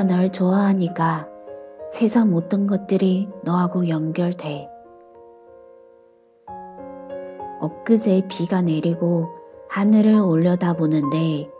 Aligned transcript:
널 0.00 0.32
좋아하니까 0.32 1.28
세상 1.90 2.30
모든 2.30 2.66
것들이 2.66 3.28
너하고 3.44 3.88
연결돼. 3.88 4.68
엊그제 7.60 8.26
비가 8.28 8.62
내리고 8.62 9.28
하늘을 9.68 10.14
올려다보는데 10.14 11.50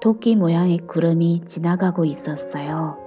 토끼 0.00 0.36
모양의 0.36 0.86
구름이 0.86 1.46
지나가고 1.46 2.04
있었어요. 2.04 2.98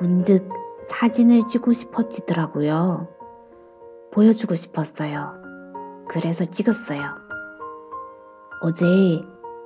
문득 0.00 0.48
사진을 0.88 1.42
찍고 1.46 1.72
싶어지더라고요. 1.72 3.08
보여주고 4.12 4.54
싶었어요. 4.54 5.34
그래서 6.08 6.44
찍었어요. 6.44 7.02
어제 8.62 8.84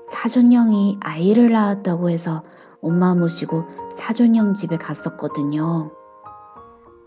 사촌 0.04 0.52
형이 0.52 0.98
아이를 1.01 1.51
낳았다고 1.51 2.10
해서 2.10 2.43
엄마 2.84 3.15
모시고 3.15 3.65
사촌형 3.95 4.52
집에 4.52 4.77
갔었거든요. 4.77 5.91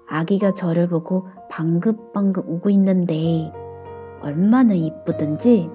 아기가 0.09 0.51
저를 0.51 0.89
보고 0.89 1.27
방긋방긋 1.51 2.45
우고 2.47 2.71
있는데 2.71 3.53
얼마나 4.21 4.73
이쁘든지 4.73 5.69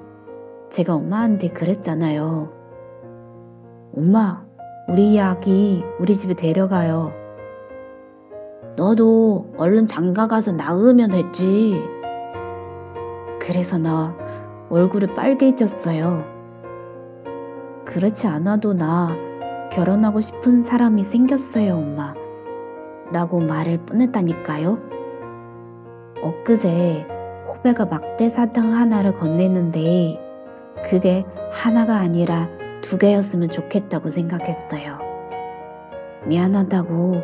제가 0.71 0.97
엄마한테 0.97 1.49
그랬잖아요. 1.49 2.51
엄마, 3.97 4.45
우리 4.89 5.21
아기 5.21 5.85
우리 6.01 6.17
집에 6.17 6.35
데려가요. 6.35 7.13
너도 8.77 9.53
얼른 9.57 9.87
장가 9.87 10.27
가서 10.27 10.51
낳으면 10.51 11.13
했지. 11.13 11.81
그래서 13.39 13.79
나 13.79 14.17
얼굴이 14.69 15.15
빨개졌어요. 15.15 16.25
그렇지 17.85 18.27
않아도 18.27 18.73
나 18.73 19.32
결혼하고 19.73 20.21
싶은 20.21 20.65
사람이 20.65 21.03
생겼어요, 21.03 21.77
엄마. 21.77 22.13
라고 23.11 23.41
말을 23.41 23.79
뻔했다니까요. 23.87 24.79
엊그제 26.23 27.07
호배가 27.49 27.87
막대 27.87 28.29
사탕 28.29 28.75
하나를 28.75 29.17
건네는데 29.17 30.21
그게 30.85 31.25
하나가 31.53 31.97
아니라 31.97 32.49
두 32.83 32.99
개였으면 32.99 33.49
좋겠다고 33.49 34.09
생각했어요. 34.11 34.99
미안하다고 36.27 37.15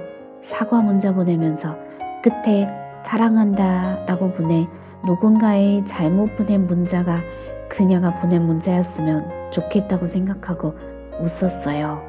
사과 0.41 0.81
문자 0.81 1.13
보내면서 1.13 1.77
끝에 2.23 2.67
사랑한다 3.05 4.05
라고 4.07 4.33
보내 4.33 4.67
누군가의 5.05 5.85
잘못 5.85 6.35
보낸 6.37 6.67
문자가 6.67 7.21
그녀가 7.69 8.15
보낸 8.15 8.47
문자였으면 8.47 9.51
좋겠다고 9.51 10.07
생각하고 10.07 10.75
웃었어요. 11.21 12.08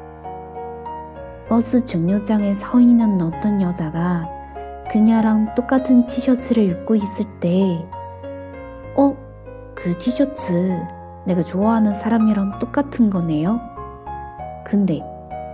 버스 1.50 1.84
정류장에 1.84 2.52
서 2.52 2.78
있는 2.78 3.20
어떤 3.20 3.60
여자가 3.60 4.28
그녀랑 4.88 5.56
똑같은 5.56 6.06
티셔츠를 6.06 6.62
입고 6.62 6.94
있을 6.94 7.26
때, 7.40 7.84
어? 8.96 9.16
그 9.74 9.98
티셔츠 9.98 10.80
내가 11.26 11.42
좋아하는 11.42 11.92
사람이랑 11.92 12.60
똑같은 12.60 13.10
거네요? 13.10 13.58
근데 14.64 15.00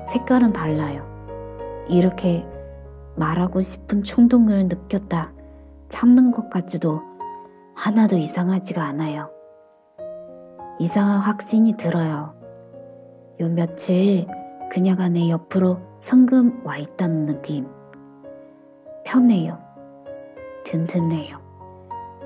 색깔은 0.07 0.53
달라요. 0.53 1.03
이렇게 1.89 2.45
말하고 3.15 3.63
싶은 3.63 4.03
충동을 4.03 4.65
느꼈다 4.65 5.33
참는 5.89 6.31
것 6.31 6.51
같지도 6.51 7.01
하나도 7.75 8.19
이상하지가 8.19 8.85
않아요. 8.85 9.31
이상한 10.79 11.21
확신이 11.21 11.79
들어요. 11.79 12.35
요 13.41 13.49
며칠 13.49 14.27
그녀가 14.71 15.09
내 15.09 15.31
옆으로 15.31 15.81
성금 16.01 16.63
와 16.65 16.77
있다는 16.77 17.27
느낌. 17.27 17.67
편해요. 19.05 19.59
든든해요. 20.65 21.39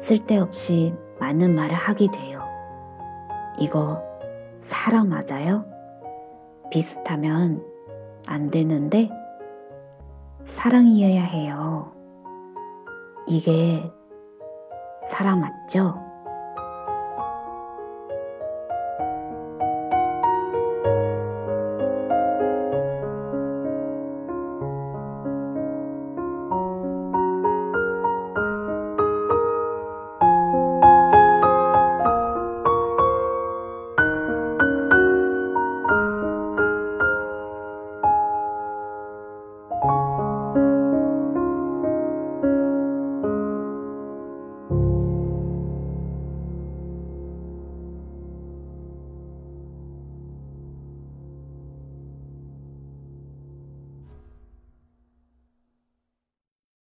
쓸데없이 0.01 0.95
많은 1.19 1.55
말을 1.55 1.77
하게 1.77 2.09
돼요. 2.11 2.43
이거 3.59 4.03
사랑 4.62 5.09
맞아요? 5.09 5.65
비슷하면 6.71 7.62
안 8.27 8.51
되는데 8.51 9.11
사랑이어야 10.43 11.22
해요. 11.22 11.93
이게 13.27 13.91
사랑 15.09 15.41
맞죠? 15.41 16.09